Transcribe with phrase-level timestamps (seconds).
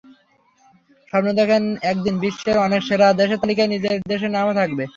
[1.09, 4.83] স্বপ্ন দেখেন একদিন বিশ্বের অনেক সেরা দেশের তালিকায় নিজের দেশের নামও থাকবে।